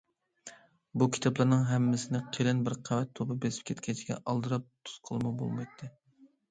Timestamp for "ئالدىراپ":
4.25-4.69